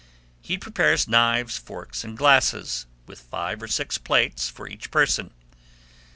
[0.41, 5.29] He prepares knives, forks, and glasses, with five or six plates for each person.